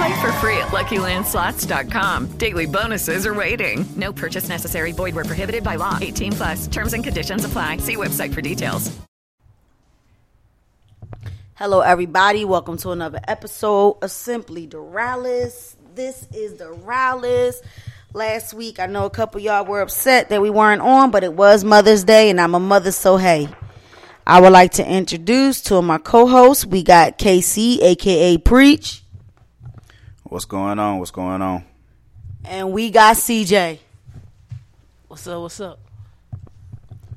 Play 0.00 0.20
for 0.22 0.32
free 0.34 0.56
at 0.56 0.68
LuckyLandSlots.com. 0.68 2.38
Daily 2.38 2.64
bonuses 2.64 3.26
are 3.26 3.34
waiting. 3.34 3.84
No 3.96 4.14
purchase 4.14 4.48
necessary. 4.48 4.92
Void 4.92 5.14
where 5.14 5.26
prohibited 5.26 5.62
by 5.62 5.76
law. 5.76 5.98
18 6.00 6.32
plus. 6.32 6.66
Terms 6.68 6.94
and 6.94 7.04
conditions 7.04 7.44
apply. 7.44 7.76
See 7.78 7.96
website 7.96 8.32
for 8.32 8.40
details. 8.40 8.90
Hello, 11.54 11.80
everybody. 11.80 12.46
Welcome 12.46 12.78
to 12.78 12.92
another 12.92 13.20
episode 13.28 13.98
of 14.00 14.10
Simply 14.10 14.66
Dorales. 14.66 15.74
This 15.94 16.26
is 16.32 16.54
Dorales. 16.54 17.56
Last 18.14 18.54
week, 18.54 18.80
I 18.80 18.86
know 18.86 19.04
a 19.04 19.10
couple 19.10 19.42
y'all 19.42 19.66
were 19.66 19.82
upset 19.82 20.30
that 20.30 20.40
we 20.40 20.48
weren't 20.48 20.80
on, 20.80 21.10
but 21.10 21.24
it 21.24 21.34
was 21.34 21.62
Mother's 21.62 22.04
Day, 22.04 22.30
and 22.30 22.40
I'm 22.40 22.54
a 22.54 22.60
mother, 22.60 22.90
so 22.90 23.18
hey. 23.18 23.50
I 24.26 24.40
would 24.40 24.52
like 24.52 24.72
to 24.72 24.90
introduce 24.90 25.60
two 25.60 25.76
of 25.76 25.84
my 25.84 25.98
co-hosts. 25.98 26.64
We 26.64 26.82
got 26.82 27.18
KC, 27.18 27.82
aka 27.82 28.38
Preach, 28.38 28.99
What's 30.30 30.44
going 30.44 30.78
on? 30.78 31.00
What's 31.00 31.10
going 31.10 31.42
on? 31.42 31.64
and 32.44 32.70
we 32.70 32.90
got 32.90 33.16
CJ. 33.16 33.80
What's 35.08 35.26
up? 35.26 35.42
What's 35.42 35.60
up? 35.60 35.80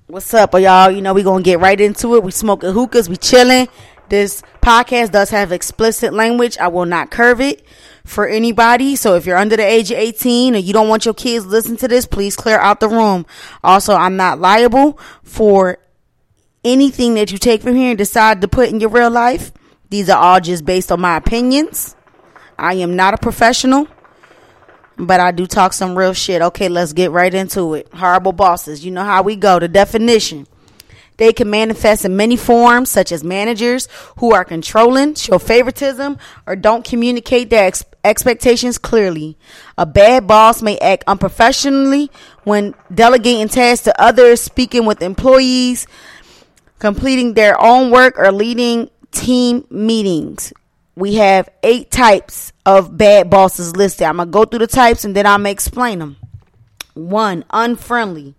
What's 0.08 0.33
up, 0.33 0.53
y'all? 0.53 0.89
You 0.89 1.03
know 1.03 1.14
we 1.14 1.22
gonna 1.22 1.44
get 1.44 1.59
right 1.59 1.80
into 1.80 2.16
it. 2.16 2.23
We 2.23 2.31
smoking 2.31 2.73
hookahs, 2.73 3.08
we 3.08 3.17
chilling. 3.17 3.67
This 4.09 4.41
podcast 4.64 5.11
does 5.11 5.30
have 5.30 5.52
explicit 5.52 6.11
language. 6.11 6.58
I 6.58 6.69
will 6.69 6.88
not 6.88 7.11
curve 7.11 7.39
it 7.39 7.64
for 8.03 8.28
anybody. 8.28 8.95
So 8.95 9.14
if 9.14 9.28
you're 9.28 9.38
under 9.38 9.58
the 9.58 9.64
age 9.64 9.91
of 9.91 10.00
18 10.00 10.56
or 10.56 10.58
you 10.58 10.73
don't 10.73 10.89
want 10.89 11.06
your 11.06 11.14
kids 11.14 11.45
to 11.45 11.52
listen 11.52 11.78
to 11.78 11.88
this, 11.88 12.08
please 12.08 12.36
clear 12.36 12.58
out 12.58 12.80
the 12.80 12.89
room. 12.89 13.28
Also, 13.64 13.94
I'm 13.94 14.17
not 14.17 14.39
liable 14.39 14.97
for 15.22 15.78
anything 16.64 17.14
that 17.14 17.31
you 17.31 17.38
take 17.38 17.61
from 17.61 17.75
here 17.75 17.89
and 17.89 17.97
decide 18.00 18.41
to 18.41 18.47
put 18.47 18.69
in 18.69 18.80
your 18.80 18.89
real 18.89 19.11
life. 19.11 19.52
These 19.91 20.09
are 20.09 20.17
all 20.17 20.39
just 20.39 20.66
based 20.66 20.91
on 20.91 21.00
my 21.00 21.17
opinions. 21.17 21.95
I 22.58 22.76
am 22.76 22.96
not 22.96 23.14
a 23.14 23.18
professional, 23.18 23.88
but 24.98 25.20
I 25.20 25.32
do 25.32 25.48
talk 25.48 25.73
some 25.73 25.98
real 25.98 26.14
shit. 26.14 26.42
Okay, 26.42 26.70
let's 26.70 26.94
get 26.94 27.12
right 27.12 27.34
into 27.34 27.73
it. 27.73 27.88
Horrible 27.94 28.34
bosses. 28.34 28.86
You 28.86 28.92
know 28.92 29.04
how 29.04 29.23
we 29.23 29.36
go. 29.36 29.59
The 29.59 29.68
definition. 29.68 30.48
They 31.18 31.31
can 31.31 31.50
manifest 31.50 32.06
in 32.06 32.16
many 32.16 32.36
forms, 32.36 32.90
such 32.90 33.12
as 33.12 33.24
managers 33.24 33.88
who 34.18 34.34
are 34.34 34.44
controlling, 34.44 35.14
show 35.16 35.38
favoritism, 35.38 36.18
or 36.48 36.56
don't 36.56 36.84
communicate 36.84 37.50
their 37.50 37.68
ex- 37.68 37.86
expectations 38.04 38.80
clearly. 38.80 39.38
A 39.78 39.85
bad 39.85 40.25
boss 40.25 40.62
may 40.64 40.78
act 40.80 41.03
unprofessionally 41.06 42.09
when 42.44 42.74
delegating 42.94 43.47
tasks 43.47 43.84
to 43.85 44.02
others, 44.02 44.41
speaking 44.41 44.85
with 44.85 45.03
employees, 45.03 45.85
completing 46.80 47.35
their 47.35 47.62
own 47.62 47.91
work, 47.91 48.18
or 48.18 48.31
leading 48.31 48.90
team 49.12 49.66
meetings. 49.70 50.52
We 50.96 51.16
have 51.16 51.50
eight 51.64 51.90
types 51.90 52.54
of 52.66 52.98
bad 52.98 53.30
bosses 53.30 53.76
listed. 53.76 54.06
I'm 54.06 54.18
going 54.18 54.28
to 54.28 54.31
go 54.31 54.46
through 54.46 54.59
the 54.59 54.68
types 54.68 55.06
and 55.06 55.16
then 55.16 55.26
I'm 55.26 55.42
going 55.42 55.46
to 55.46 55.52
explain 55.52 56.00
them. 56.00 56.18
One, 56.94 57.44
unfriendly. 57.50 58.36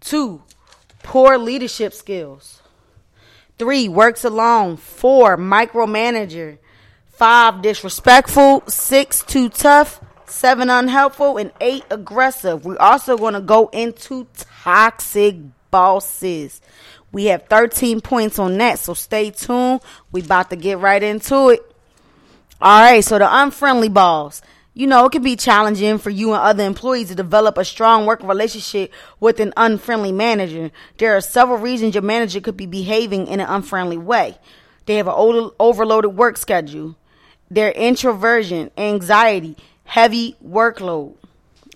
Two, 0.00 0.42
poor 1.02 1.36
leadership 1.36 1.92
skills. 1.92 2.62
Three, 3.58 3.88
works 3.88 4.24
alone. 4.24 4.76
Four, 4.76 5.36
micromanager. 5.36 6.58
Five, 7.06 7.60
disrespectful. 7.60 8.62
Six, 8.68 9.22
too 9.24 9.48
tough. 9.48 10.00
Seven, 10.24 10.70
unhelpful. 10.70 11.36
And 11.36 11.52
eight, 11.60 11.84
aggressive. 11.90 12.64
We're 12.64 12.78
also 12.78 13.18
going 13.18 13.34
to 13.34 13.40
go 13.40 13.68
into 13.68 14.26
toxic 14.62 15.36
bosses. 15.70 16.62
We 17.12 17.26
have 17.26 17.44
13 17.44 18.00
points 18.00 18.38
on 18.38 18.58
that, 18.58 18.78
so 18.78 18.94
stay 18.94 19.30
tuned. 19.30 19.80
We 20.12 20.22
about 20.22 20.50
to 20.50 20.56
get 20.56 20.78
right 20.78 21.02
into 21.02 21.50
it. 21.50 21.60
All 22.60 22.82
right, 22.82 23.04
so 23.04 23.18
the 23.18 23.28
unfriendly 23.30 23.88
boss. 23.88 24.42
You 24.74 24.86
know, 24.86 25.06
it 25.06 25.12
can 25.12 25.22
be 25.22 25.34
challenging 25.34 25.98
for 25.98 26.10
you 26.10 26.32
and 26.32 26.40
other 26.40 26.64
employees 26.64 27.08
to 27.08 27.14
develop 27.14 27.58
a 27.58 27.64
strong 27.64 28.06
work 28.06 28.22
relationship 28.22 28.92
with 29.18 29.40
an 29.40 29.52
unfriendly 29.56 30.12
manager. 30.12 30.70
There 30.98 31.16
are 31.16 31.20
several 31.20 31.58
reasons 31.58 31.94
your 31.94 32.02
manager 32.02 32.40
could 32.40 32.56
be 32.56 32.66
behaving 32.66 33.26
in 33.26 33.40
an 33.40 33.48
unfriendly 33.48 33.98
way. 33.98 34.38
They 34.86 34.96
have 34.96 35.08
an 35.08 35.14
over- 35.16 35.50
overloaded 35.58 36.16
work 36.16 36.36
schedule. 36.36 36.94
Their 37.50 37.72
introversion, 37.72 38.70
anxiety, 38.76 39.56
heavy 39.84 40.36
workload. 40.46 41.14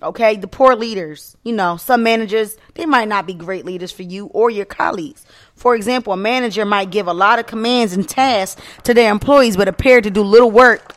Okay, 0.03 0.35
the 0.35 0.47
poor 0.47 0.75
leaders. 0.75 1.37
You 1.43 1.53
know, 1.53 1.77
some 1.77 2.03
managers, 2.03 2.57
they 2.75 2.85
might 2.85 3.07
not 3.07 3.25
be 3.25 3.33
great 3.33 3.63
leaders 3.63 3.91
for 3.91 4.03
you 4.03 4.25
or 4.27 4.49
your 4.49 4.65
colleagues. 4.65 5.25
For 5.55 5.75
example, 5.75 6.11
a 6.11 6.17
manager 6.17 6.65
might 6.65 6.91
give 6.91 7.07
a 7.07 7.13
lot 7.13 7.39
of 7.39 7.47
commands 7.47 7.93
and 7.93 8.07
tasks 8.07 8.61
to 8.83 8.93
their 8.93 9.11
employees 9.11 9.55
but 9.55 9.69
appear 9.69 10.01
to 10.01 10.11
do 10.11 10.21
little 10.21 10.51
work 10.51 10.95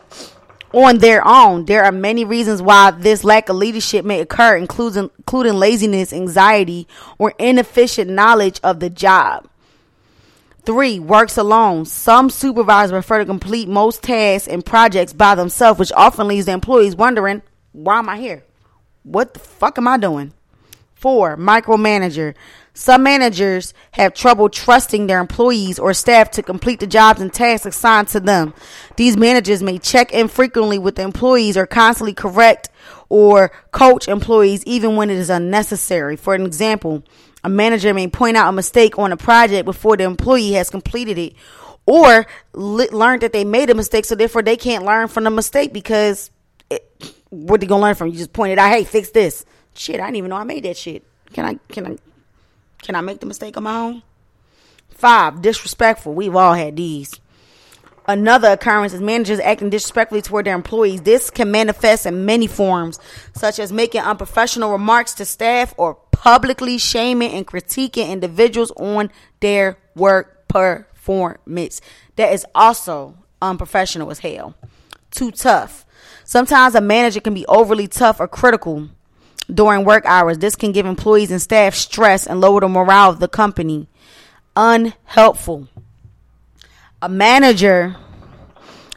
on 0.72 0.99
their 0.99 1.27
own. 1.27 1.67
There 1.67 1.84
are 1.84 1.93
many 1.93 2.25
reasons 2.25 2.61
why 2.61 2.91
this 2.91 3.22
lack 3.22 3.49
of 3.49 3.56
leadership 3.56 4.05
may 4.05 4.21
occur, 4.21 4.56
including, 4.56 5.11
including 5.19 5.55
laziness, 5.55 6.12
anxiety, 6.12 6.88
or 7.19 7.33
inefficient 7.38 8.11
knowledge 8.11 8.61
of 8.65 8.81
the 8.81 8.91
job. 8.91 9.49
Three, 10.65 10.99
works 10.99 11.38
alone. 11.38 11.84
Some 11.84 12.28
supervisors 12.28 12.91
prefer 12.91 13.21
to 13.21 13.25
complete 13.25 13.69
most 13.69 14.03
tasks 14.03 14.49
and 14.49 14.67
projects 14.67 15.12
by 15.12 15.37
themselves, 15.37 15.78
which 15.78 15.93
often 15.93 16.27
leaves 16.27 16.47
the 16.47 16.53
employees 16.53 16.97
wondering, 16.97 17.43
why 17.71 18.00
am 18.00 18.09
I 18.09 18.19
here? 18.19 18.43
What 19.06 19.34
the 19.34 19.41
fuck 19.41 19.78
am 19.78 19.87
I 19.87 19.99
doing? 19.99 20.33
Four, 20.97 21.37
micromanager. 21.37 22.34
Some 22.75 23.05
managers 23.05 23.72
have 23.93 24.15
trouble 24.15 24.49
trusting 24.49 25.06
their 25.06 25.21
employees 25.21 25.78
or 25.78 25.94
staff 25.94 26.33
to 26.33 26.43
complete 26.43 26.81
the 26.81 26.89
jobs 26.89 27.21
and 27.21 27.33
tasks 27.33 27.67
assigned 27.67 28.09
to 28.09 28.21
them. 28.21 28.53
These 28.97 29.17
managers 29.17 29.62
may 29.62 29.78
check 29.78 30.12
in 30.12 30.27
frequently 30.27 30.81
with 30.81 30.99
employees 30.99 31.56
or 31.56 31.67
constantly 31.67 32.15
correct 32.15 32.69
or 33.09 33.53
coach 33.71 34.09
employees 34.09 34.65
even 34.65 34.97
when 34.97 35.09
it 35.09 35.19
is 35.19 35.31
unnecessary. 35.31 36.17
For 36.17 36.34
an 36.34 36.44
example, 36.44 37.05
a 37.44 37.49
manager 37.49 37.94
may 37.94 38.09
point 38.09 38.37
out 38.37 38.49
a 38.49 38.53
mistake 38.53 38.99
on 38.99 39.12
a 39.12 39.17
project 39.17 39.67
before 39.67 39.97
the 39.97 40.03
employee 40.05 40.53
has 40.55 40.69
completed 40.69 41.17
it 41.17 41.34
or 41.87 42.27
li- 42.55 42.88
learned 42.88 43.23
that 43.23 43.33
they 43.33 43.44
made 43.44 43.71
a 43.71 43.75
mistake 43.75 44.05
so 44.05 44.17
therefore 44.17 44.43
they 44.43 44.56
can't 44.56 44.84
learn 44.84 45.06
from 45.06 45.23
the 45.23 45.31
mistake 45.31 45.73
because 45.73 46.33
it, 46.69 47.16
what 47.31 47.60
they 47.60 47.66
gonna 47.66 47.82
learn 47.82 47.94
from? 47.94 48.09
You 48.09 48.19
just 48.19 48.32
pointed 48.32 48.59
out, 48.59 48.70
hey, 48.70 48.84
fix 48.84 49.10
this. 49.10 49.44
Shit, 49.75 50.00
I 50.00 50.06
didn't 50.06 50.16
even 50.16 50.31
know 50.31 50.37
I 50.37 50.44
made 50.44 50.64
that 50.64 50.76
shit. 50.76 51.04
Can 51.32 51.44
I 51.44 51.54
can 51.72 51.87
I 51.87 51.97
can 52.82 52.94
I 52.94 53.00
make 53.00 53.20
the 53.20 53.26
mistake 53.26 53.56
on 53.56 53.64
my 53.64 53.76
own? 53.76 54.03
Five, 54.91 55.42
disrespectful. 55.42 56.14
We've 56.14 56.34
all 56.34 56.55
had 56.55 56.76
these. 56.76 57.20
Another 58.08 58.52
occurrence 58.52 58.93
is 58.93 59.00
managers 59.00 59.40
acting 59.40 59.69
disrespectfully 59.69 60.23
toward 60.23 60.46
their 60.46 60.55
employees. 60.55 61.02
This 61.02 61.28
can 61.28 61.50
manifest 61.50 62.06
in 62.06 62.25
many 62.25 62.46
forms, 62.46 63.00
such 63.34 63.58
as 63.58 63.72
making 63.72 64.02
unprofessional 64.02 64.70
remarks 64.70 65.14
to 65.14 65.25
staff 65.25 65.75
or 65.76 65.96
publicly 66.12 66.79
shaming 66.79 67.32
and 67.32 67.46
critiquing 67.46 68.08
individuals 68.08 68.70
on 68.76 69.11
their 69.40 69.79
work 69.96 70.46
performance. 70.49 71.81
That 72.14 72.32
is 72.32 72.46
also 72.55 73.17
unprofessional 73.43 74.11
as 74.11 74.20
hell. 74.20 74.55
Too 75.11 75.32
tough. 75.32 75.86
Sometimes 76.26 76.75
a 76.75 76.81
manager 76.81 77.20
can 77.20 77.34
be 77.34 77.46
overly 77.46 77.87
tough 77.87 78.19
or 78.19 78.26
critical 78.26 78.88
during 79.49 79.84
work 79.84 80.05
hours. 80.05 80.38
This 80.38 80.56
can 80.56 80.73
give 80.73 80.84
employees 80.84 81.31
and 81.31 81.40
staff 81.40 81.75
stress 81.76 82.26
and 82.26 82.40
lower 82.40 82.61
the 82.61 82.69
morale 82.69 83.11
of 83.11 83.20
the 83.20 83.28
company. 83.28 83.87
Unhelpful. 84.56 85.69
A 87.00 87.08
manager 87.08 87.94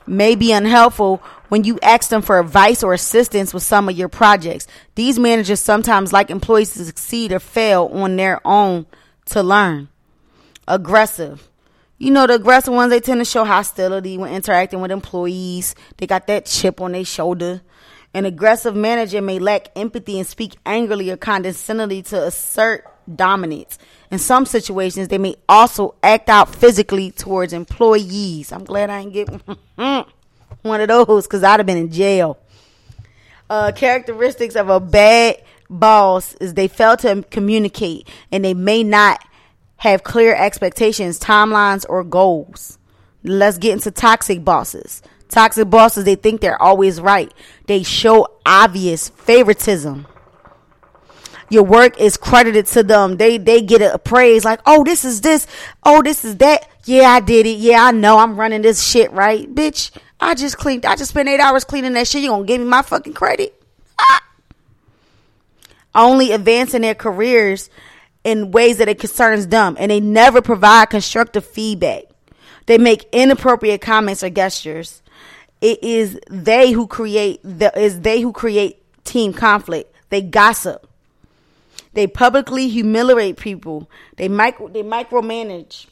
may 0.07 0.33
be 0.33 0.51
unhelpful 0.51 1.21
when 1.49 1.63
you 1.63 1.77
ask 1.83 2.09
them 2.09 2.23
for 2.23 2.39
advice 2.39 2.81
or 2.81 2.95
assistance 2.95 3.53
with 3.53 3.61
some 3.61 3.87
of 3.87 3.95
your 3.95 4.09
projects. 4.09 4.65
These 4.95 5.19
managers 5.19 5.59
sometimes 5.59 6.11
like 6.11 6.31
employees 6.31 6.73
to 6.73 6.85
succeed 6.85 7.31
or 7.31 7.39
fail 7.39 7.91
on 7.93 8.15
their 8.15 8.41
own 8.45 8.87
to 9.25 9.43
learn. 9.43 9.89
Aggressive. 10.67 11.48
You 12.01 12.11
know 12.11 12.25
the 12.27 12.35
aggressive 12.35 12.73
ones 12.73 12.91
they 12.91 13.01
tend 13.01 13.19
to 13.19 13.25
show 13.25 13.43
hostility 13.43 14.17
when 14.17 14.33
interacting 14.33 14.79
with 14.79 14.89
employees. 14.89 15.75
They 15.97 16.07
got 16.07 16.27
that 16.27 16.45
chip 16.45 16.79
on 16.79 16.93
their 16.93 17.03
shoulder. 17.03 17.61
An 18.13 18.23
aggressive 18.23 18.73
manager 18.73 19.21
may 19.21 19.37
lack 19.37 19.67
empathy 19.75 20.17
and 20.17 20.25
speak 20.25 20.55
angrily 20.65 21.11
or 21.11 21.17
condescendingly 21.17 22.01
to 22.03 22.23
assert 22.27 22.85
dominance. 23.13 23.77
In 24.11 24.17
some 24.17 24.45
situations, 24.45 25.09
they 25.09 25.17
may 25.17 25.35
also 25.49 25.95
act 26.01 26.29
out 26.29 26.55
physically 26.55 27.11
towards 27.11 27.51
employees. 27.51 28.53
I'm 28.53 28.63
glad 28.63 28.89
I 28.89 28.99
ain't 28.99 29.13
get 29.13 29.27
one 30.61 30.81
of 30.81 30.87
those 30.87 31.27
because 31.27 31.43
I'd 31.43 31.59
have 31.59 31.65
been 31.65 31.77
in 31.77 31.91
jail. 31.91 32.39
Uh, 33.49 33.73
characteristics 33.73 34.55
of 34.55 34.69
a 34.69 34.79
bad 34.79 35.43
boss 35.69 36.33
is 36.35 36.53
they 36.53 36.69
fail 36.69 36.95
to 36.97 37.23
communicate 37.29 38.07
and 38.31 38.45
they 38.45 38.53
may 38.53 38.83
not 38.83 39.23
have 39.79 40.03
clear 40.03 40.35
expectations, 40.35 41.19
timelines, 41.19 41.85
or 41.89 42.03
goals. 42.03 42.77
Let's 43.23 43.57
get 43.57 43.73
into 43.73 43.91
toxic 43.91 44.45
bosses. 44.45 45.01
Toxic 45.29 45.69
bosses, 45.69 46.05
they 46.05 46.15
think 46.15 46.41
they're 46.41 46.61
always 46.61 46.99
right. 46.99 47.33
They 47.67 47.83
show 47.83 48.27
obvious 48.45 49.09
favoritism. 49.09 50.07
Your 51.49 51.63
work 51.63 51.99
is 51.99 52.17
credited 52.17 52.67
to 52.67 52.83
them. 52.83 53.17
They 53.17 53.37
they 53.37 53.61
get 53.61 53.81
a 53.81 53.97
praise 53.97 54.45
like, 54.45 54.59
oh, 54.65 54.83
this 54.83 55.03
is 55.03 55.21
this, 55.21 55.47
oh, 55.83 56.01
this 56.03 56.23
is 56.23 56.37
that. 56.37 56.67
Yeah, 56.85 57.09
I 57.09 57.19
did 57.21 57.45
it. 57.45 57.57
Yeah, 57.57 57.85
I 57.85 57.91
know 57.91 58.19
I'm 58.19 58.35
running 58.39 58.61
this 58.61 58.85
shit 58.85 59.11
right, 59.11 59.53
bitch. 59.53 59.91
I 60.19 60.35
just 60.35 60.57
cleaned. 60.57 60.85
I 60.85 60.95
just 60.95 61.11
spent 61.11 61.29
eight 61.29 61.39
hours 61.39 61.63
cleaning 61.63 61.93
that 61.93 62.07
shit. 62.07 62.21
You 62.21 62.29
gonna 62.29 62.45
give 62.45 62.59
me 62.59 62.67
my 62.67 62.81
fucking 62.81 63.13
credit? 63.13 63.59
Ah. 63.99 64.23
Only 65.95 66.31
advancing 66.33 66.81
their 66.81 66.95
careers 66.95 67.69
in 68.24 68.51
ways 68.51 68.77
that 68.77 68.89
it 68.89 69.00
concerns 69.00 69.48
them, 69.48 69.77
and 69.80 69.92
they 69.92 70.00
never 70.00 70.42
provide 70.42 70.89
constructive 70.89 71.45
feedback. 71.45 72.04
They 72.66 72.77
make 72.77 73.07
inappropriate 73.12 73.81
comments 73.81 74.24
or 74.24 74.30
gestures 74.30 75.01
it 75.62 75.83
is 75.83 76.19
they 76.30 76.71
who 76.71 76.88
create 76.88 77.42
the 77.44 77.77
is 77.77 78.01
they 78.01 78.21
who 78.21 78.31
create 78.31 78.81
team 79.04 79.33
conflict. 79.33 79.94
They 80.10 80.21
gossip. 80.21 80.88
They 81.94 82.07
publicly 82.07 82.69
humiliate 82.69 83.38
people. 83.38 83.89
They 84.16 84.30
micro 84.30 84.69
they 84.69 84.83
micromanage. 84.83 85.88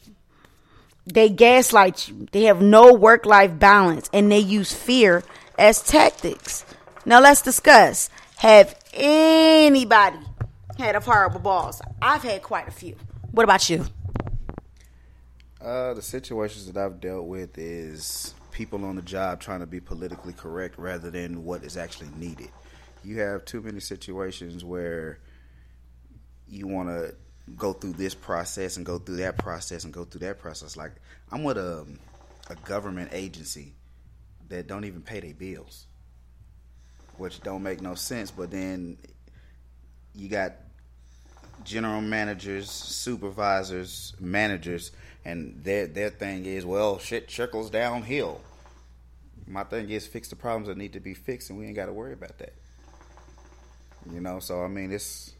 They 1.06 1.30
gaslight 1.30 2.08
you. 2.08 2.28
They 2.32 2.44
have 2.44 2.62
no 2.62 2.94
work 2.94 3.26
life 3.26 3.58
balance 3.60 4.10
and 4.14 4.32
they 4.32 4.40
use 4.40 4.74
fear 4.74 5.24
as 5.58 5.82
tactics. 5.82 6.66
Now 7.06 7.22
let's 7.22 7.42
discuss. 7.42 8.10
Have 8.38 8.76
anybody 8.94 10.20
had 10.78 10.96
a 10.96 11.00
horrible 11.00 11.40
boss? 11.40 11.82
I've 12.02 12.24
had 12.24 12.42
quite 12.42 12.68
a 12.68 12.72
few. 12.72 12.96
What 13.32 13.44
about 13.44 13.70
you? 13.70 13.86
Uh, 15.62 15.94
the 15.94 16.02
situations 16.02 16.72
that 16.72 16.78
I've 16.78 17.00
dealt 17.00 17.26
with 17.26 17.58
is 17.58 18.34
people 18.52 18.86
on 18.86 18.96
the 18.96 19.02
job 19.02 19.40
trying 19.40 19.60
to 19.60 19.66
be 19.66 19.80
politically 19.80 20.34
correct 20.34 20.78
rather 20.78 21.12
than 21.12 21.44
what 21.44 21.64
is 21.64 21.78
actually 21.78 22.10
needed. 22.18 22.50
You 23.04 23.20
have 23.20 23.46
too 23.46 23.62
many 23.62 23.80
situations 23.80 24.64
where 24.64 25.20
you 26.48 26.68
want 26.68 26.90
to 26.90 27.16
go 27.56 27.74
through 27.74 27.94
this 27.94 28.14
process 28.14 28.78
and 28.78 28.86
go 28.86 28.98
through 28.98 29.18
that 29.18 29.38
process 29.38 29.84
and 29.84 29.94
go 29.94 30.06
through 30.06 30.22
that 30.22 30.40
process. 30.40 30.76
Like 30.76 30.94
I'm 31.32 31.44
with 31.44 31.58
a 31.58 31.86
a 32.50 32.56
government 32.68 33.10
agency 33.12 33.74
that 34.50 34.68
don't 34.68 34.86
even 34.86 35.02
pay 35.02 35.20
their 35.20 35.34
bills, 35.34 35.88
which 37.18 37.42
don't 37.42 37.64
make 37.64 37.82
no 37.82 37.96
sense. 37.96 38.32
But 38.32 38.52
then 38.52 38.98
you 40.16 40.30
got 40.30 40.54
general 41.68 42.02
managers, 42.02 42.72
supervisors, 42.72 44.14
managers, 44.20 44.92
and 45.26 45.62
their 45.64 45.86
their 45.86 46.10
thing 46.10 46.46
is 46.46 46.66
well, 46.66 46.98
shit 46.98 47.28
trickles 47.28 47.70
downhill. 47.70 48.42
My 49.46 49.64
thing 49.64 49.90
is 49.90 50.08
fix 50.08 50.30
the 50.30 50.36
problems 50.36 50.68
that 50.68 50.78
need 50.78 50.94
to 50.94 51.00
be 51.00 51.14
fixed, 51.14 51.50
and 51.50 51.60
we 51.60 51.66
ain't 51.66 51.76
got 51.76 51.86
to 51.88 51.94
worry 51.94 52.14
about 52.14 52.38
that. 52.40 52.54
You 54.12 54.22
know, 54.22 54.40
so 54.40 54.64
I 54.64 54.68
mean, 54.68 54.92
it's 54.92 55.34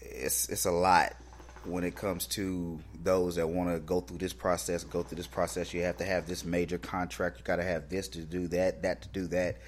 it's 0.00 0.48
it's 0.48 0.64
a 0.64 0.70
lot 0.70 1.14
when 1.64 1.84
it 1.84 1.94
comes 1.94 2.26
to 2.26 2.80
those 3.02 3.36
that 3.36 3.46
want 3.46 3.70
to 3.74 3.78
go 3.80 4.00
through 4.00 4.18
this 4.18 4.32
process. 4.32 4.84
Go 4.84 5.02
through 5.02 5.16
this 5.16 5.26
process, 5.26 5.74
you 5.74 5.82
have 5.82 5.98
to 5.98 6.04
have 6.04 6.26
this 6.26 6.44
major 6.44 6.78
contract. 6.78 7.38
You 7.38 7.44
got 7.44 7.56
to 7.56 7.64
have 7.64 7.90
this 7.90 8.08
to 8.08 8.20
do 8.20 8.48
that, 8.48 8.82
that 8.82 9.02
to 9.02 9.08
do 9.08 9.26
that. 9.28 9.58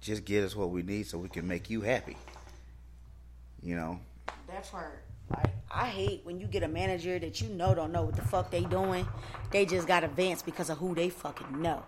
Just 0.00 0.24
get 0.24 0.44
us 0.44 0.54
what 0.54 0.70
we 0.70 0.82
need 0.82 1.08
so 1.08 1.18
we 1.18 1.28
can 1.28 1.48
make 1.48 1.68
you 1.68 1.80
happy. 1.80 2.16
You 3.60 3.74
know. 3.74 4.00
That's 4.46 4.68
hard. 4.70 5.00
Like 5.30 5.54
I 5.70 5.86
hate 5.86 6.20
when 6.24 6.38
you 6.38 6.46
get 6.46 6.62
a 6.62 6.68
manager 6.68 7.18
that 7.18 7.40
you 7.40 7.48
know 7.48 7.74
don't 7.74 7.92
know 7.92 8.04
what 8.04 8.16
the 8.16 8.22
fuck 8.22 8.50
they 8.50 8.62
doing. 8.62 9.06
They 9.50 9.66
just 9.66 9.88
got 9.88 10.04
advanced 10.04 10.44
because 10.44 10.70
of 10.70 10.78
who 10.78 10.94
they 10.94 11.08
fucking 11.08 11.60
know 11.60 11.82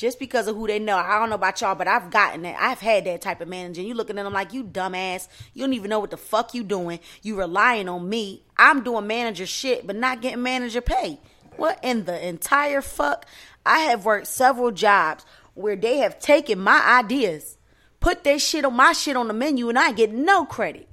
just 0.00 0.18
because 0.18 0.48
of 0.48 0.56
who 0.56 0.66
they 0.66 0.78
know. 0.78 0.96
I 0.96 1.18
don't 1.18 1.28
know 1.28 1.34
about 1.34 1.60
y'all, 1.60 1.74
but 1.74 1.86
I've 1.86 2.10
gotten 2.10 2.40
that. 2.42 2.56
I've 2.58 2.80
had 2.80 3.04
that 3.04 3.20
type 3.20 3.42
of 3.42 3.48
manager. 3.48 3.82
And 3.82 3.88
You 3.88 3.92
looking 3.94 4.18
at 4.18 4.22
them 4.22 4.32
like 4.32 4.54
you 4.54 4.64
dumbass. 4.64 5.28
You 5.52 5.62
don't 5.62 5.74
even 5.74 5.90
know 5.90 6.00
what 6.00 6.10
the 6.10 6.16
fuck 6.16 6.54
you 6.54 6.64
doing. 6.64 7.00
You 7.20 7.38
relying 7.38 7.86
on 7.86 8.08
me. 8.08 8.42
I'm 8.56 8.82
doing 8.82 9.06
manager 9.06 9.44
shit, 9.44 9.86
but 9.86 9.96
not 9.96 10.22
getting 10.22 10.42
manager 10.42 10.80
pay. 10.80 11.20
What 11.58 11.78
in 11.82 12.06
the 12.06 12.26
entire 12.26 12.80
fuck? 12.80 13.26
I 13.66 13.80
have 13.80 14.06
worked 14.06 14.26
several 14.26 14.70
jobs 14.70 15.26
where 15.52 15.76
they 15.76 15.98
have 15.98 16.18
taken 16.18 16.58
my 16.58 16.80
ideas, 16.98 17.58
put 18.00 18.24
their 18.24 18.38
shit 18.38 18.64
on 18.64 18.74
my 18.74 18.92
shit 18.92 19.16
on 19.16 19.28
the 19.28 19.34
menu, 19.34 19.68
and 19.68 19.78
I 19.78 19.92
get 19.92 20.10
no 20.10 20.44
credit. 20.44 20.88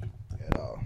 At 0.45 0.59
all. 0.59 0.83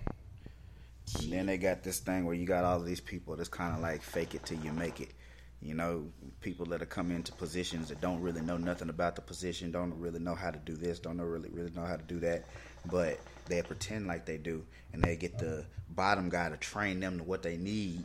And 1.20 1.32
then 1.32 1.48
they 1.48 1.58
got 1.58 1.84
this 1.84 2.00
thing 2.00 2.26
where 2.26 2.36
you 2.36 2.46
got 2.46 2.64
all 2.64 2.80
these 2.80 3.02
people 3.02 3.36
that's 3.36 3.50
kind 3.50 3.76
of 3.76 3.82
like 3.82 4.02
fake 4.02 4.36
it 4.36 4.46
till 4.46 4.60
you 4.60 4.72
make 4.72 5.02
it. 5.02 5.12
You 5.62 5.76
know, 5.76 6.08
people 6.42 6.66
that 6.68 6.82
are 6.82 6.88
come 6.88 7.12
into 7.12 7.32
positions 7.34 7.90
that 7.90 8.02
don't 8.02 8.20
really 8.22 8.42
know 8.42 8.58
nothing 8.58 8.90
about 8.90 9.16
the 9.16 9.22
position, 9.22 9.72
don't 9.72 9.94
really 10.00 10.20
know 10.20 10.34
how 10.34 10.50
to 10.50 10.58
do 10.58 10.76
this, 10.76 11.00
don't 11.00 11.18
know 11.18 11.24
really 11.24 11.50
really 11.50 11.72
know 11.76 11.86
how 11.86 11.98
to 11.98 12.04
do 12.04 12.20
that, 12.22 12.46
but 12.90 13.20
they 13.48 13.62
pretend 13.62 14.08
like 14.08 14.26
they 14.26 14.38
do, 14.38 14.66
and 14.94 15.04
they 15.04 15.16
get 15.16 15.38
the 15.38 15.66
bottom 15.90 16.30
guy 16.30 16.50
to 16.50 16.58
train 16.58 17.00
them 17.00 17.20
to 17.20 17.24
what 17.24 17.44
they 17.44 17.58
need. 17.58 18.04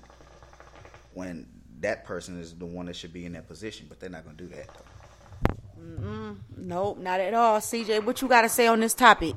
When 1.14 1.46
that 1.80 2.04
person 2.04 2.38
is 2.38 2.54
the 2.54 2.66
one 2.66 2.86
that 2.86 2.96
should 2.96 3.12
be 3.12 3.24
in 3.24 3.32
that 3.32 3.48
position, 3.48 3.86
but 3.88 4.00
they're 4.00 4.10
not 4.10 4.24
to 4.26 4.32
do 4.34 4.48
that. 4.54 4.66
Though. 4.66 4.95
Mm-mm, 5.80 6.36
nope, 6.56 6.98
not 6.98 7.20
at 7.20 7.34
all. 7.34 7.60
CJ, 7.60 8.04
what 8.04 8.20
you 8.22 8.28
got 8.28 8.42
to 8.42 8.48
say 8.48 8.66
on 8.66 8.80
this 8.80 8.94
topic? 8.94 9.36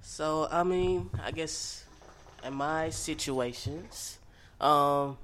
So 0.00 0.48
I 0.50 0.62
mean, 0.62 1.10
I 1.22 1.30
guess 1.30 1.84
in 2.42 2.54
my 2.54 2.88
situations, 2.88 4.18
um, 4.60 5.18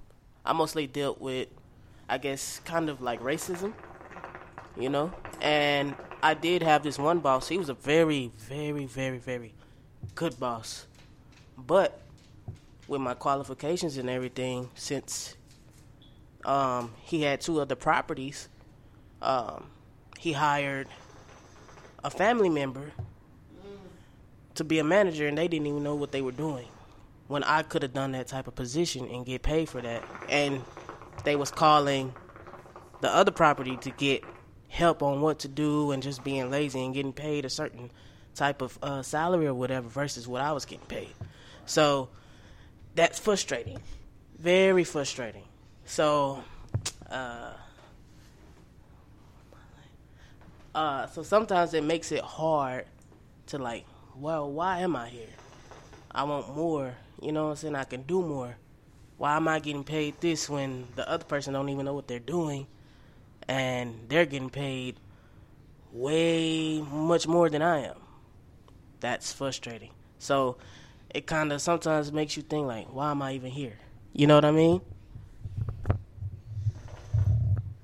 I 0.45 0.53
mostly 0.53 0.87
dealt 0.87 1.19
with, 1.19 1.49
I 2.11 2.19
guess, 2.19 2.61
kind 2.67 2.91
of 2.91 3.01
like 3.01 3.21
racism, 3.23 3.73
you 4.77 4.91
know. 4.91 5.11
And 5.41 5.95
I 6.23 6.35
did 6.35 6.63
have 6.63 6.83
this 6.83 6.99
one 6.99 7.21
boss. 7.21 7.49
He 7.49 7.57
was 7.57 7.71
a 7.71 7.75
very, 7.75 8.33
very, 8.37 8.85
very, 8.85 9.17
very 9.17 9.55
good 10.15 10.39
boss, 10.39 10.87
but 11.57 11.99
with 12.93 13.01
my 13.01 13.15
qualifications 13.15 13.97
and 13.97 14.09
everything, 14.09 14.69
since 14.75 15.35
um, 16.45 16.93
he 17.03 17.23
had 17.23 17.41
two 17.41 17.61
other 17.61 17.75
properties, 17.75 18.49
um, 19.23 19.65
he 20.19 20.33
hired 20.33 20.87
a 22.05 22.11
family 22.11 22.51
member 22.51 22.93
to 24.55 24.65
be 24.65 24.79
a 24.79 24.85
manager 24.85 25.27
and 25.27 25.39
they 25.39 25.49
didn't 25.49 25.67
even 25.67 25.83
know 25.83 25.95
what 25.95 26.13
they 26.13 26.21
were 26.21 26.33
doing 26.33 26.69
when 27.29 27.43
I 27.45 27.63
could 27.63 27.83
have 27.83 27.95
done 27.95 28.13
that 28.13 28.29
type 28.29 28.47
of 28.47 28.55
position 28.55 29.09
and 29.09 29.25
get 29.25 29.43
paid 29.43 29.71
for 29.71 29.81
that. 29.81 30.05
And 30.29 30.63
they 31.25 31.35
was 31.35 31.51
calling 31.51 32.15
the 33.01 33.13
other 33.13 33.31
property 33.31 33.79
to 33.79 33.91
get 33.91 34.23
help 34.69 35.03
on 35.03 35.23
what 35.23 35.39
to 35.41 35.49
do 35.49 35.93
and 35.93 36.03
just 36.03 36.23
being 36.23 36.51
lazy 36.51 36.85
and 36.85 36.93
getting 36.93 37.13
paid 37.13 37.47
a 37.47 37.51
certain 37.51 37.91
type 38.35 38.61
of 38.61 38.79
uh, 38.83 39.03
salary 39.03 39.47
or 39.47 39.55
whatever 39.55 39.89
versus 39.89 40.29
what 40.29 40.43
I 40.43 40.53
was 40.53 40.67
getting 40.67 40.87
paid. 40.87 41.15
So 41.65 42.11
that's 42.95 43.19
frustrating, 43.19 43.79
very 44.39 44.85
frustrating. 44.85 45.45
So, 45.85 46.43
uh, 47.11 47.53
uh, 50.75 51.07
so 51.07 51.23
sometimes 51.23 51.75
it 51.75 51.85
makes 51.85 52.13
it 52.13 52.23
hard 52.23 52.87
to 53.47 53.59
like 53.59 53.85
well, 54.15 54.51
why 54.51 54.81
am 54.81 54.95
I 54.95 55.09
here? 55.09 55.35
I 56.11 56.25
want 56.25 56.55
more. 56.55 56.95
You 57.21 57.33
know 57.33 57.45
what 57.45 57.51
I'm 57.51 57.57
saying? 57.57 57.75
I 57.77 57.85
can 57.85 58.03
do 58.03 58.21
more. 58.21 58.57
Why 59.17 59.37
am 59.37 59.49
I 59.49 59.59
getting 59.61 59.85
paid 59.85 60.21
this 60.21 60.49
when 60.49 60.87
the 60.97 61.09
other 61.09 61.25
person 61.25 61.55
don't 61.55 61.69
even 61.69 61.87
know 61.87 61.95
what 61.95 62.09
they're 62.09 62.19
doing 62.19 62.67
and 63.49 63.95
they're 64.09 64.27
getting 64.27 64.51
paid 64.51 64.97
way 65.93 66.81
much 66.81 67.27
more 67.27 67.49
than 67.49 67.63
I 67.63 67.87
am? 67.87 67.97
That's 69.01 69.33
frustrating. 69.33 69.91
So 70.19 70.59
it 71.15 71.27
kind 71.27 71.53
of 71.53 71.61
sometimes 71.61 72.13
makes 72.13 72.37
you 72.37 72.43
think 72.43 72.67
like, 72.67 72.87
why 72.93 73.11
am 73.11 73.23
I 73.23 73.35
even 73.35 73.51
here? 73.51 73.79
You 74.13 74.27
know 74.27 74.35
what 74.35 74.45
I 74.45 74.51
mean? 74.51 74.81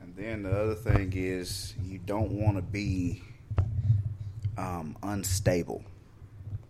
And 0.00 0.14
then 0.16 0.42
the 0.42 0.50
other 0.50 0.74
thing 0.74 1.12
is 1.14 1.74
you 1.84 1.98
don't 1.98 2.32
want 2.32 2.56
to 2.56 2.62
be 2.62 3.22
um, 4.56 4.96
unstable, 5.02 5.84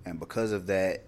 and 0.04 0.20
because 0.20 0.52
of 0.52 0.66
that, 0.66 1.04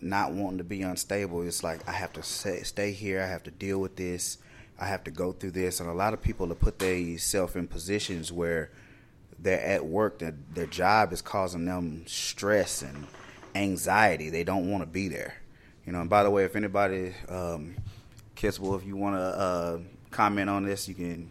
not 0.00 0.32
wanting 0.32 0.58
to 0.58 0.64
be 0.64 0.82
unstable, 0.82 1.42
it's 1.42 1.62
like 1.62 1.86
I 1.88 1.92
have 1.92 2.12
to 2.14 2.22
stay, 2.22 2.92
here. 2.92 3.22
I 3.22 3.26
have 3.26 3.42
to 3.44 3.50
deal 3.50 3.78
with 3.78 3.96
this. 3.96 4.38
I 4.78 4.86
have 4.86 5.04
to 5.04 5.10
go 5.10 5.32
through 5.32 5.52
this, 5.52 5.80
and 5.80 5.88
a 5.88 5.94
lot 5.94 6.12
of 6.12 6.20
people 6.20 6.48
have 6.48 6.60
put 6.60 6.78
themselves 6.78 7.56
in 7.56 7.66
positions 7.66 8.30
where 8.30 8.70
they're 9.38 9.60
at 9.60 9.86
work. 9.86 10.18
That 10.18 10.54
their 10.54 10.66
job 10.66 11.12
is 11.12 11.22
causing 11.22 11.64
them 11.64 12.04
stress 12.06 12.82
and 12.82 13.06
anxiety. 13.56 14.30
They 14.30 14.44
don't 14.44 14.70
want 14.70 14.82
to 14.82 14.86
be 14.86 15.08
there. 15.08 15.34
You 15.84 15.92
know. 15.92 16.00
And 16.00 16.10
by 16.10 16.22
the 16.22 16.30
way, 16.30 16.44
if 16.44 16.56
anybody, 16.56 17.14
um, 17.28 17.76
Kissable, 18.36 18.78
if 18.78 18.86
you 18.86 18.96
want 18.96 19.16
to 19.16 19.20
uh, 19.20 19.78
comment 20.10 20.50
on 20.50 20.64
this, 20.64 20.88
you 20.88 20.94
can 20.94 21.30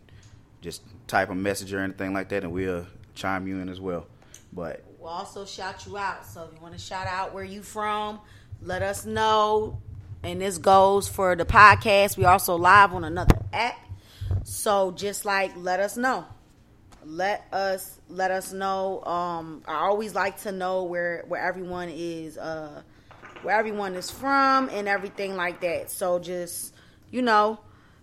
just 0.62 0.82
type 1.08 1.29
a 1.29 1.36
message 1.36 1.74
or 1.74 1.79
anything 1.79 2.13
like 2.13 2.29
that, 2.29 2.44
and 2.44 2.51
we'll 2.51 2.88
chime 3.13 3.48
you 3.48 3.60
in 3.60 3.70
as 3.70 3.79
well. 3.79 4.08
But 4.53 4.84
We'll 5.05 5.13
also 5.13 5.46
shout 5.46 5.86
you 5.86 5.98
out. 6.00 6.25
So 6.25 6.46
if 6.46 6.55
you 6.55 6.62
want 6.62 6.74
to 6.74 6.79
shout 6.79 7.05
out 7.05 7.32
where 7.32 7.44
you 7.44 7.62
from, 7.62 8.20
let 8.60 8.82
us 8.82 9.05
know. 9.05 9.79
And 10.24 10.41
this 10.41 10.58
goes 10.58 11.08
for 11.08 11.36
the 11.36 11.46
podcast. 11.46 12.17
We 12.17 12.25
also 12.25 12.55
live 12.55 12.91
on 12.91 13.03
another 13.03 13.38
app. 13.53 13.77
So 14.44 14.91
just 14.94 15.24
like 15.24 15.51
let 15.58 15.79
us 15.79 15.96
know. 15.96 16.25
Let 17.05 17.45
us 17.51 18.00
let 18.09 18.31
us 18.31 18.51
know. 18.51 19.03
Um 19.03 19.63
I 19.67 19.75
always 19.75 20.15
like 20.15 20.41
to 20.41 20.51
know 20.51 20.83
where 20.83 21.24
where 21.27 21.41
everyone 21.41 21.89
is 21.89 22.38
uh 22.38 22.81
where 23.43 23.55
everyone 23.55 23.95
is 23.95 24.09
from 24.09 24.69
and 24.69 24.88
everything 24.88 25.35
like 25.35 25.62
that. 25.62 25.91
So 25.91 26.19
just 26.19 26.74
you 27.12 27.21
know, 27.21 27.59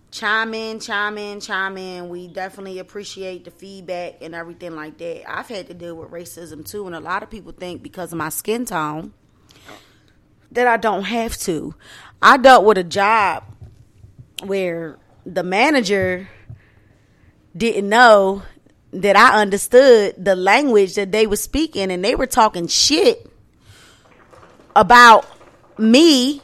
chime 0.09 0.53
in, 0.53 0.79
chime 0.79 1.17
in, 1.17 1.39
chime 1.41 1.77
in. 1.77 2.09
We 2.09 2.27
definitely 2.27 2.79
appreciate 2.79 3.45
the 3.45 3.51
feedback 3.51 4.15
and 4.21 4.33
everything 4.33 4.75
like 4.75 4.97
that. 4.99 5.29
I've 5.29 5.47
had 5.47 5.67
to 5.67 5.73
deal 5.73 5.95
with 5.95 6.09
racism 6.09 6.67
too, 6.67 6.87
and 6.87 6.95
a 6.95 6.99
lot 6.99 7.23
of 7.23 7.29
people 7.29 7.51
think 7.51 7.83
because 7.83 8.11
of 8.13 8.17
my 8.17 8.29
skin 8.29 8.65
tone 8.65 9.13
that 10.51 10.67
I 10.67 10.77
don't 10.77 11.03
have 11.03 11.37
to. 11.39 11.75
I 12.21 12.37
dealt 12.37 12.63
with 12.63 12.77
a 12.77 12.83
job 12.83 13.43
where 14.43 14.97
the 15.25 15.43
manager 15.43 16.29
didn't 17.55 17.89
know 17.89 18.43
that 18.93 19.15
I 19.15 19.41
understood 19.41 20.23
the 20.23 20.35
language 20.35 20.95
that 20.95 21.11
they 21.11 21.27
were 21.27 21.35
speaking 21.35 21.91
and 21.91 22.03
they 22.03 22.15
were 22.15 22.27
talking 22.27 22.67
shit 22.67 23.29
about 24.75 25.25
me 25.77 26.41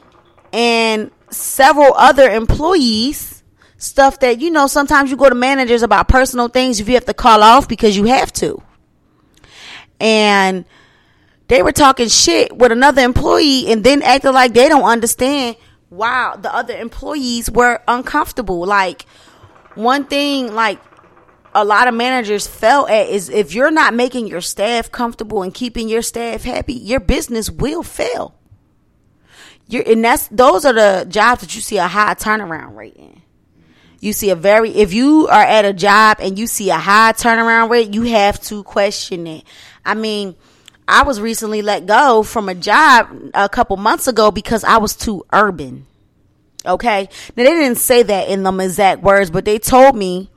and 0.51 1.11
several 1.29 1.93
other 1.93 2.29
employees. 2.29 3.43
Stuff 3.77 4.19
that 4.19 4.41
you 4.41 4.51
know 4.51 4.67
sometimes 4.67 5.09
you 5.09 5.15
go 5.15 5.29
to 5.29 5.35
managers 5.35 5.83
about 5.83 6.09
personal 6.09 6.49
things 6.49 6.81
if 6.81 6.89
you 6.89 6.95
have 6.95 7.05
to 7.05 7.13
call 7.13 7.41
off 7.41 7.69
because 7.69 7.95
you 7.95 8.05
have 8.05 8.33
to. 8.33 8.61
And 10.01 10.65
they 11.47 11.63
were 11.63 11.71
talking 11.71 12.09
shit 12.09 12.55
with 12.55 12.73
another 12.73 13.01
employee 13.01 13.71
and 13.71 13.81
then 13.81 14.01
acting 14.01 14.33
like 14.33 14.53
they 14.53 14.67
don't 14.67 14.83
understand 14.83 15.55
why 15.87 16.35
the 16.41 16.53
other 16.53 16.77
employees 16.77 17.49
were 17.49 17.81
uncomfortable. 17.87 18.65
Like 18.65 19.05
one 19.75 20.03
thing 20.05 20.53
like 20.53 20.79
a 21.53 21.65
lot 21.65 21.87
of 21.87 21.93
managers 21.93 22.47
fell 22.47 22.87
at 22.87 23.09
is 23.09 23.29
if 23.29 23.53
you're 23.53 23.71
not 23.71 23.93
making 23.93 24.27
your 24.27 24.41
staff 24.41 24.91
comfortable 24.91 25.41
and 25.41 25.53
keeping 25.53 25.89
your 25.89 26.01
staff 26.01 26.43
happy 26.43 26.73
your 26.73 26.99
business 26.99 27.49
will 27.49 27.83
fail 27.83 28.35
you're 29.69 29.83
and 29.85 30.03
that's 30.03 30.27
those 30.29 30.65
are 30.65 30.73
the 30.73 31.05
jobs 31.07 31.41
that 31.41 31.55
you 31.55 31.61
see 31.61 31.77
a 31.77 31.87
high 31.87 32.15
turnaround 32.15 32.75
rate 32.75 32.95
in. 32.95 33.21
You 33.99 34.13
see 34.13 34.31
a 34.31 34.35
very 34.35 34.71
if 34.71 34.93
you 34.93 35.27
are 35.27 35.43
at 35.43 35.63
a 35.63 35.73
job 35.73 36.17
and 36.19 36.39
you 36.39 36.47
see 36.47 36.71
a 36.71 36.77
high 36.77 37.13
turnaround 37.13 37.69
rate, 37.69 37.93
you 37.93 38.01
have 38.03 38.41
to 38.43 38.63
question 38.63 39.27
it. 39.27 39.43
I 39.85 39.93
mean, 39.93 40.35
I 40.87 41.03
was 41.03 41.21
recently 41.21 41.61
let 41.61 41.85
go 41.85 42.23
from 42.23 42.49
a 42.49 42.55
job 42.55 43.31
a 43.35 43.47
couple 43.47 43.77
months 43.77 44.07
ago 44.07 44.31
because 44.31 44.63
I 44.63 44.77
was 44.77 44.95
too 44.95 45.23
urban. 45.31 45.85
Okay. 46.65 47.07
Now 47.37 47.43
they 47.43 47.51
didn't 47.51 47.77
say 47.77 48.01
that 48.01 48.27
in 48.27 48.41
them 48.41 48.59
exact 48.59 49.03
words, 49.03 49.29
but 49.29 49.45
they 49.45 49.59
told 49.59 49.95
me 49.95 50.31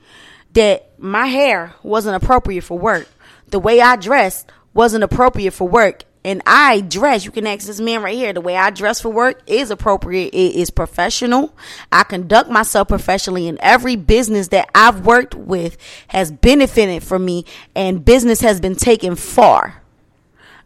that 0.53 0.91
my 0.99 1.27
hair 1.27 1.75
wasn't 1.83 2.23
appropriate 2.23 2.63
for 2.63 2.79
work. 2.79 3.09
The 3.49 3.59
way 3.59 3.81
I 3.81 3.97
dressed 3.97 4.51
wasn't 4.75 5.05
appropriate 5.05 5.53
for 5.53 5.69
work 5.69 6.05
and 6.25 6.41
I 6.47 6.83
dress, 6.83 7.25
you 7.25 7.33
can 7.33 7.47
ask 7.49 7.67
this 7.67 7.81
man 7.81 8.03
right 8.03 8.15
here, 8.15 8.33
the 8.33 8.41
way 8.41 8.57
I 8.57 8.71
dress 8.71 9.01
for 9.01 9.09
work 9.09 9.43
is 9.47 9.71
appropriate. 9.73 10.33
It 10.33 10.55
is 10.55 10.71
professional. 10.71 11.53
I 11.91 12.05
conduct 12.05 12.49
myself 12.49 12.89
professionally 12.89 13.49
and 13.49 13.59
every 13.59 13.97
business 13.97 14.49
that 14.49 14.71
I've 14.75 15.05
worked 15.05 15.35
with 15.35 15.77
has 16.09 16.31
benefited 16.31 17.03
from 17.03 17.25
me 17.25 17.45
and 17.75 18.05
business 18.05 18.41
has 18.41 18.61
been 18.61 18.77
taken 18.77 19.17
far 19.17 19.83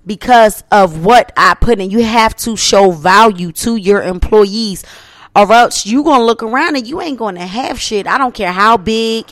because 0.05 0.63
of 0.71 1.05
what 1.07 1.33
I 1.39 1.55
put 1.55 1.81
in. 1.81 1.91
You 1.91 2.05
have 2.05 2.37
to 2.37 2.57
show 2.57 2.91
value 2.91 3.51
to 3.53 3.77
your 3.77 4.03
employees 4.03 4.85
or 5.35 5.51
else 5.51 5.87
you 5.87 6.03
to 6.21 6.25
look 6.25 6.43
around 6.43 6.77
and 6.77 6.87
you 6.87 7.01
ain't 7.01 7.19
to 7.37 7.47
have 7.47 7.81
shit. 7.81 8.07
I 8.07 8.19
don't 8.19 8.35
care 8.35 8.53
how 8.53 8.77
big, 8.77 9.25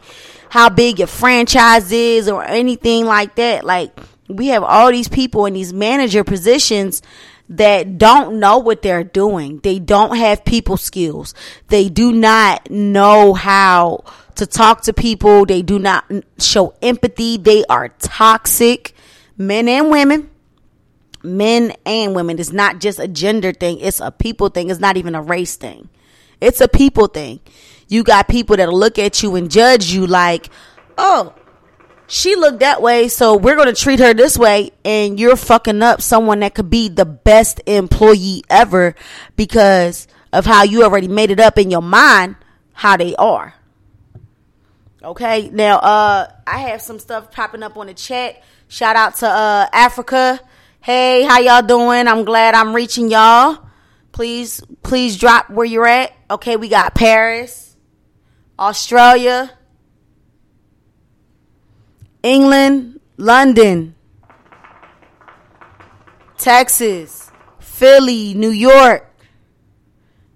how 0.55 0.69
big 0.69 1.01
your 1.01 1.09
franchise 1.09 1.91
is 1.91 2.29
or 2.29 2.45
anything 2.45 3.05
like 3.05 3.35
that. 3.35 3.65
Like, 3.65 3.91
we 4.29 4.47
have 4.47 4.63
all 4.63 4.89
these 4.93 5.09
people 5.09 5.47
in 5.47 5.55
these 5.55 5.73
manager 5.73 6.23
positions 6.23 7.03
that 7.49 7.99
don't 7.99 8.39
know 8.39 8.59
what 8.59 8.81
they're 8.81 9.03
doing. 9.03 9.59
They 9.65 9.81
don't 9.81 10.17
have 10.17 10.45
people 10.45 10.77
skills. 10.77 11.35
They 11.67 11.89
do 11.89 12.13
not 12.13 12.71
know 12.71 13.35
how 13.35 14.05
to 14.37 14.47
talk 14.47 14.83
to 14.83 14.93
people. 14.93 15.45
They 15.45 15.63
do 15.63 15.81
not 15.81 16.05
show 16.39 16.75
empathy. 16.81 17.37
They 17.37 17.65
are 17.65 17.89
toxic, 17.89 18.95
men 19.37 19.67
and 19.67 19.91
women. 19.91 20.31
Men 21.25 21.73
and 21.85 22.15
women. 22.15 22.39
It's 22.39 22.53
not 22.53 22.79
just 22.79 23.01
a 23.01 23.09
gender 23.09 23.53
thing. 23.53 23.81
It's 23.81 23.99
a 23.99 24.13
people 24.13 24.51
thing. 24.51 24.71
It's 24.71 24.79
not 24.79 24.97
even 24.97 25.17
a 25.17 25.23
race 25.23 25.57
thing. 25.57 25.89
It's 26.41 26.61
a 26.61 26.69
people 26.69 27.09
thing. 27.09 27.41
You 27.95 28.03
got 28.03 28.27
people 28.27 28.57
that 28.57 28.73
look 28.73 28.99
at 28.99 29.23
you 29.23 29.37
and 29.37 29.49
judge 29.49 29.93
you 29.93 30.07
like, 30.09 30.51
oh, 30.99 31.33
she 32.09 32.35
looked 32.35 32.59
that 32.59 32.83
way, 32.83 33.07
so 33.07 33.37
we're 33.37 33.55
going 33.55 33.73
to 33.73 33.81
treat 33.81 34.01
her 34.01 34.13
this 34.13 34.37
way, 34.37 34.73
and 34.85 35.19
you're 35.19 35.37
fucking 35.37 35.81
up 35.81 36.03
someone 36.03 36.41
that 36.41 36.55
could 36.55 36.69
be 36.69 36.89
the 36.89 37.05
best 37.05 37.61
employee 37.67 38.43
ever 38.51 38.97
because 39.37 40.09
of 40.33 40.45
how 40.45 40.65
you 40.65 40.83
already 40.83 41.07
made 41.07 41.31
it 41.31 41.39
up 41.39 41.57
in 41.57 41.71
your 41.71 41.83
mind 41.83 42.35
how 42.73 42.97
they 42.97 43.15
are. 43.15 43.55
Okay, 45.03 45.49
now 45.51 45.79
uh 45.79 46.33
I 46.47 46.59
have 46.59 46.83
some 46.83 46.99
stuff 46.99 47.31
popping 47.31 47.63
up 47.63 47.77
on 47.77 47.87
the 47.87 47.95
chat. 47.95 48.43
Shout 48.67 48.97
out 48.97 49.15
to 49.19 49.29
uh 49.29 49.69
Africa. 49.73 50.41
Hey, 50.81 51.23
how 51.23 51.39
y'all 51.39 51.63
doing? 51.63 52.09
I'm 52.09 52.25
glad 52.25 52.55
I'm 52.55 52.75
reaching 52.75 53.09
y'all. 53.09 53.65
Please, 54.11 54.63
please 54.83 55.17
drop 55.17 55.49
where 55.49 55.65
you're 55.65 55.87
at. 55.87 56.13
Okay, 56.31 56.57
we 56.57 56.69
got 56.69 56.95
Paris, 56.95 57.64
Australia, 58.59 59.51
England, 62.23 63.01
London, 63.17 63.95
Texas, 66.39 67.31
Philly, 67.59 68.35
New 68.35 68.51
York. 68.51 69.11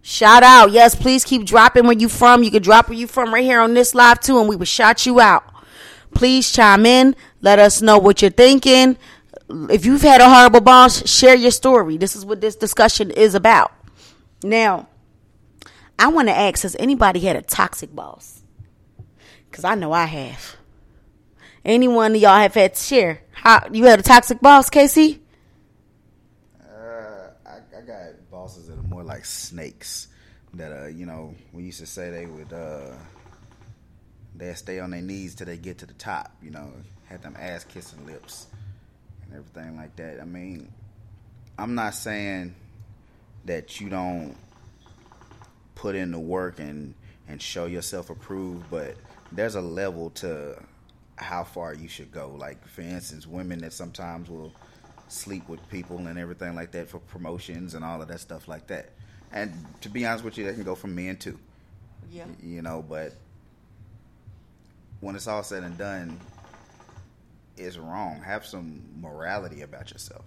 Shout 0.03 0.43
out. 0.43 0.71
Yes, 0.71 0.95
please 0.95 1.23
keep 1.23 1.45
dropping 1.45 1.85
where 1.85 1.97
you 1.97 2.09
from. 2.09 2.43
You 2.43 2.51
can 2.51 2.63
drop 2.63 2.89
where 2.89 2.99
you 2.99 3.07
from 3.07 3.33
right 3.33 3.45
here 3.45 3.61
on 3.61 3.75
this 3.75 3.95
live 3.95 4.21
too, 4.21 4.39
and 4.39 4.49
we 4.49 4.57
will 4.57 4.65
shout 4.65 5.05
you 5.05 5.21
out. 5.21 5.45
Please 6.15 6.51
chime 6.51 6.87
in. 6.87 7.15
Let 7.43 7.59
us 7.59 7.83
know 7.83 7.99
what 7.99 8.23
you're 8.23 8.31
thinking. 8.31 8.97
If 9.51 9.85
you've 9.85 10.03
had 10.03 10.21
a 10.21 10.29
horrible 10.29 10.61
boss, 10.61 11.09
share 11.09 11.35
your 11.35 11.51
story. 11.51 11.97
This 11.99 12.17
is 12.17 12.25
what 12.25 12.41
this 12.41 12.57
discussion 12.57 13.11
is 13.11 13.35
about. 13.35 13.73
Now, 14.43 14.89
I 15.99 16.09
want 16.09 16.29
to 16.29 16.37
ask 16.37 16.63
Has 16.63 16.77
anybody 16.79 17.21
had 17.21 17.37
a 17.37 17.43
toxic 17.43 17.95
boss? 17.95 18.43
Because 19.51 19.65
I 19.65 19.75
know 19.75 19.93
I 19.93 20.05
have. 20.05 20.57
Anyone 21.65 22.15
y'all 22.15 22.37
have 22.37 22.55
had 22.55 22.75
to 22.75 22.83
share? 22.83 23.23
How 23.33 23.69
you 23.73 23.85
had 23.85 23.99
a 23.99 24.03
toxic 24.03 24.41
boss, 24.41 24.71
Casey? 24.71 25.23
Uh, 26.63 27.31
I, 27.47 27.59
I 27.77 27.81
got 27.83 28.31
bosses 28.31 28.69
that 28.69 28.79
are 28.79 28.83
more 28.83 29.03
like 29.03 29.25
snakes. 29.25 30.09
That 30.55 30.73
uh, 30.73 30.87
you 30.87 31.07
know, 31.07 31.35
we 31.53 31.65
used 31.65 31.81
to 31.81 31.87
say 31.87 32.11
they 32.11 32.27
would 32.27 32.53
uh, 32.53 32.93
they 34.35 34.53
stay 34.55 34.81
on 34.81 34.91
their 34.91 35.03
knees 35.03 35.35
till 35.35 35.47
they 35.47 35.59
get 35.59 35.79
to 35.79 35.87
the 35.87 35.95
top. 35.95 36.35
You 36.43 36.51
know, 36.51 36.73
had 37.05 37.23
them 37.23 37.37
ass 37.39 37.65
kissing 37.65 38.07
lips 38.07 38.47
and 39.25 39.35
everything 39.35 39.77
like 39.77 39.97
that. 39.97 40.21
I 40.21 40.25
mean, 40.25 40.73
I'm 41.59 41.75
not 41.75 41.95
saying 41.95 42.55
that 43.45 43.81
you 43.81 43.89
don't 43.89 44.37
put 45.79 45.95
in 45.95 46.11
the 46.11 46.19
work 46.19 46.59
and 46.59 46.93
and 47.29 47.41
show 47.41 47.67
yourself 47.67 48.11
approved, 48.11 48.69
but 48.71 48.97
there's 49.31 49.55
a 49.55 49.61
level 49.61 50.11
to 50.11 50.61
how 51.17 51.45
far 51.45 51.73
you 51.73 51.89
should 51.89 52.11
go. 52.11 52.35
Like 52.37 52.67
for 52.67 52.83
instance, 52.83 53.27
women 53.27 53.61
that 53.61 53.73
sometimes 53.73 54.29
will 54.29 54.53
sleep 55.09 55.49
with 55.49 55.67
people 55.71 55.99
and 55.99 56.19
everything 56.19 56.55
like 56.55 56.73
that 56.73 56.89
for 56.89 56.99
promotions 56.99 57.75
and 57.75 57.85
all 57.85 58.03
of 58.03 58.09
that 58.09 58.21
stuff 58.21 58.49
like 58.49 58.67
that. 58.67 58.91
And 59.33 59.53
to 59.83 59.89
be 59.89 60.05
honest 60.05 60.25
with 60.25 60.37
you, 60.37 60.47
that 60.47 60.55
can 60.55 60.65
go 60.65 60.75
from 60.75 60.95
men 60.95 61.17
too. 61.17 61.39
Yeah. 62.11 62.25
You 62.43 62.63
know, 62.63 62.85
but 62.87 63.15
when 65.01 65.15
it's 65.15 65.29
all 65.29 65.43
said 65.43 65.63
and 65.63 65.79
done, 65.79 66.19
it's 67.57 67.77
wrong. 67.77 68.21
Have 68.23 68.45
some 68.45 68.83
morality 69.01 69.63
about 69.63 69.91
yourself. 69.93 70.25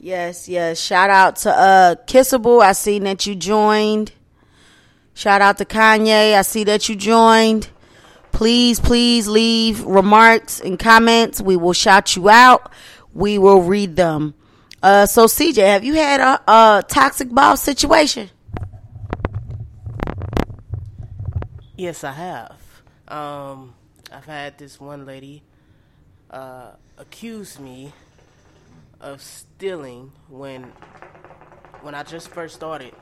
Yes, 0.00 0.48
yes. 0.48 0.80
Shout 0.80 1.10
out 1.10 1.36
to 1.36 1.50
uh 1.50 1.94
Kissable. 2.06 2.62
I 2.62 2.72
seen 2.72 3.04
that 3.04 3.26
you 3.26 3.34
joined. 3.34 4.12
Shout 5.14 5.40
out 5.40 5.58
to 5.58 5.64
Kanye. 5.64 6.34
I 6.34 6.42
see 6.42 6.62
that 6.64 6.88
you 6.88 6.94
joined. 6.94 7.68
Please, 8.30 8.78
please 8.78 9.26
leave 9.26 9.84
remarks 9.84 10.60
and 10.60 10.78
comments. 10.78 11.40
We 11.40 11.56
will 11.56 11.72
shout 11.72 12.14
you 12.14 12.28
out. 12.28 12.70
We 13.12 13.36
will 13.38 13.62
read 13.62 13.96
them. 13.96 14.34
Uh, 14.80 15.06
so 15.06 15.24
CJ, 15.24 15.56
have 15.56 15.82
you 15.82 15.94
had 15.94 16.20
a, 16.20 16.40
a 16.48 16.84
toxic 16.86 17.34
boss 17.34 17.60
situation? 17.60 18.30
Yes, 21.76 22.04
I 22.04 22.12
have. 22.12 22.82
Um, 23.08 23.74
I've 24.12 24.26
had 24.26 24.56
this 24.58 24.80
one 24.80 25.04
lady 25.04 25.42
uh, 26.30 26.70
accuse 26.96 27.58
me 27.58 27.92
of 29.00 29.22
stealing 29.22 30.12
when 30.28 30.64
when 31.82 31.94
I 31.94 32.02
just 32.02 32.28
first 32.28 32.54
started. 32.54 32.94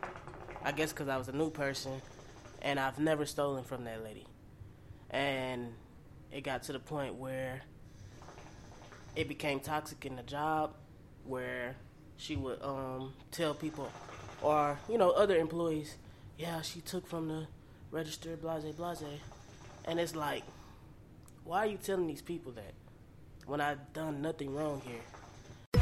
I 0.62 0.73
guess 0.73 0.93
because 0.93 1.09
I 1.09 1.17
was 1.17 1.29
a 1.29 1.33
new 1.33 1.50
person, 1.50 2.03
and 2.61 2.81
I've 2.81 2.99
never 2.99 3.25
stolen 3.25 3.65
from 3.65 3.85
that 3.85 4.03
lady. 4.03 4.26
And 5.11 5.73
it 6.33 6.43
got 6.43 6.65
to 6.65 6.73
the 6.73 6.81
point 6.81 7.15
where 7.15 7.62
it 9.15 9.29
became 9.29 9.61
toxic 9.61 10.05
in 10.05 10.17
the 10.17 10.23
job, 10.23 10.75
where 11.25 11.76
she 12.17 12.37
would 12.37 12.61
um, 12.62 13.15
tell 13.31 13.55
people, 13.55 13.91
or 14.43 14.79
you 14.88 14.99
know, 14.99 15.11
other 15.11 15.37
employees, 15.37 15.95
yeah, 16.37 16.61
she 16.62 16.81
took 16.81 17.07
from 17.07 17.29
the 17.29 17.47
register, 17.91 18.37
blase, 18.37 18.65
blase. 18.75 19.03
And 19.85 20.00
it's 20.00 20.17
like, 20.17 20.43
why 21.45 21.59
are 21.61 21.67
you 21.67 21.79
telling 21.79 22.09
these 22.09 22.23
people 22.23 22.53
that 22.53 22.75
when 23.47 23.61
I've 23.61 23.93
done 23.93 24.21
nothing 24.21 24.55
wrong 24.55 24.83
here? 24.85 25.00